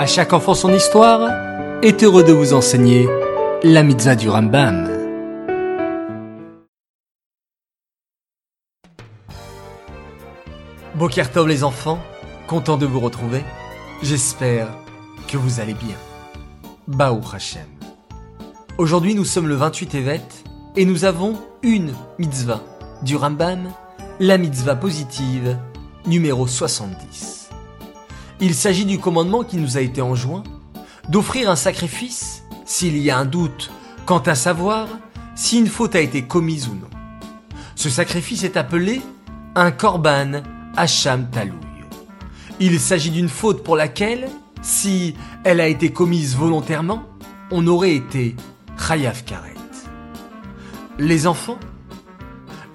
[0.00, 1.28] À chaque enfant son histoire
[1.82, 3.06] est heureux de vous enseigner
[3.62, 4.88] la mitzvah du Rambam.
[10.94, 11.98] Bokertov les enfants,
[12.48, 13.44] content de vous retrouver.
[14.02, 14.68] J'espère
[15.28, 15.96] que vous allez bien.
[16.88, 17.68] Baou Hashem.
[18.78, 20.44] Aujourd'hui nous sommes le 28 Evet
[20.76, 22.62] et nous avons une mitzvah
[23.02, 23.70] du Rambam,
[24.18, 25.58] la mitzvah positive
[26.06, 27.39] numéro 70.
[28.42, 30.42] Il s'agit du commandement qui nous a été enjoint
[31.10, 33.70] d'offrir un sacrifice s'il y a un doute
[34.06, 34.88] quant à savoir
[35.34, 36.88] si une faute a été commise ou non.
[37.76, 39.02] Ce sacrifice est appelé
[39.54, 40.42] un korban
[40.74, 41.52] hacham talouy.
[42.60, 44.28] Il s'agit d'une faute pour laquelle,
[44.62, 45.14] si
[45.44, 47.02] elle a été commise volontairement,
[47.50, 48.36] on aurait été
[48.78, 49.54] chayav karet.
[50.98, 51.58] Les enfants,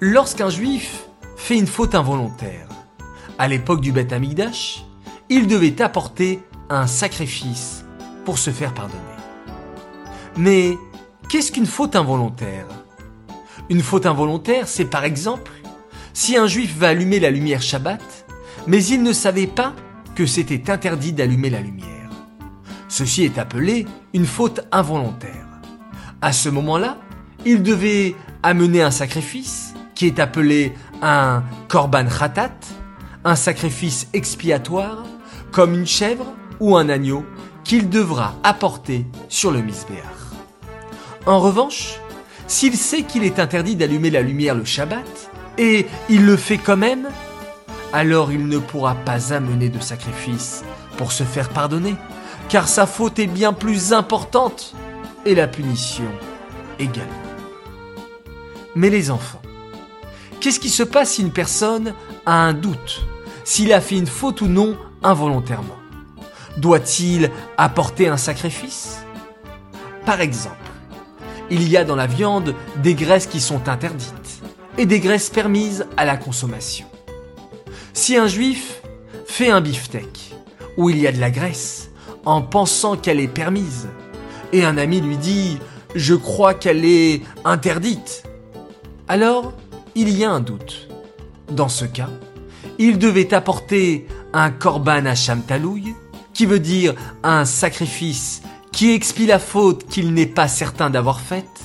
[0.00, 2.68] lorsqu'un juif fait une faute involontaire,
[3.38, 4.84] à l'époque du Beth Amigdash,
[5.28, 6.40] il devait apporter
[6.70, 7.84] un sacrifice
[8.24, 9.00] pour se faire pardonner.
[10.36, 10.76] Mais
[11.28, 12.66] qu'est-ce qu'une faute involontaire?
[13.68, 15.52] Une faute involontaire, c'est par exemple
[16.12, 18.00] si un juif va allumer la lumière Shabbat,
[18.66, 19.74] mais il ne savait pas
[20.14, 22.10] que c'était interdit d'allumer la lumière.
[22.88, 25.46] Ceci est appelé une faute involontaire.
[26.22, 26.98] À ce moment-là,
[27.44, 32.56] il devait amener un sacrifice qui est appelé un korban khatat,
[33.24, 35.04] un sacrifice expiatoire,
[35.52, 36.26] comme une chèvre
[36.60, 37.24] ou un agneau
[37.64, 40.02] qu'il devra apporter sur le misbéach.
[41.26, 41.98] En revanche,
[42.46, 46.76] s'il sait qu'il est interdit d'allumer la lumière le Shabbat, et il le fait quand
[46.76, 47.08] même,
[47.92, 50.64] alors il ne pourra pas amener de sacrifice
[50.96, 51.96] pour se faire pardonner,
[52.48, 54.74] car sa faute est bien plus importante
[55.24, 56.04] et la punition
[56.78, 57.12] également.
[58.74, 59.42] Mais les enfants,
[60.40, 61.94] qu'est-ce qui se passe si une personne
[62.26, 63.06] a un doute,
[63.44, 65.76] s'il a fait une faute ou non involontairement
[66.56, 69.04] Doit-il apporter un sacrifice?
[70.06, 70.56] Par exemple,
[71.50, 74.42] il y a dans la viande des graisses qui sont interdites
[74.78, 76.86] et des graisses permises à la consommation.
[77.92, 78.82] Si un juif
[79.26, 80.34] fait un beefsteak
[80.76, 81.90] où il y a de la graisse
[82.24, 83.88] en pensant qu'elle est permise,
[84.52, 85.58] et un ami lui dit
[85.94, 88.22] je crois qu'elle est interdite,
[89.08, 89.52] alors
[89.94, 90.88] il y a un doute.
[91.50, 92.10] Dans ce cas,
[92.78, 94.06] il devait apporter
[94.36, 95.02] un korban
[95.48, 95.96] talouy,
[96.34, 101.62] qui veut dire un sacrifice qui expie la faute qu'il n'est pas certain d'avoir faite,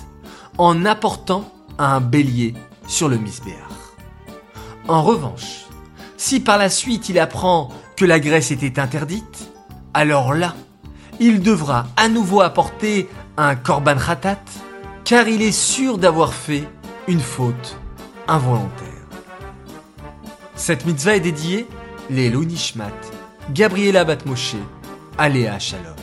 [0.57, 2.53] en apportant un bélier
[2.87, 3.57] sur le misbéach.
[4.87, 5.65] En revanche,
[6.15, 9.51] si par la suite il apprend que la graisse était interdite,
[9.93, 10.55] alors là,
[11.19, 14.39] il devra à nouveau apporter un korban khatat,
[15.03, 16.69] car il est sûr d'avoir fait
[17.09, 17.77] une faute
[18.29, 18.87] involontaire.
[20.55, 21.67] Cette mitzvah est dédiée
[22.11, 22.91] les Nishmat,
[23.53, 24.57] Gabriela Batmoshe,
[25.17, 25.95] Aléa Shalom.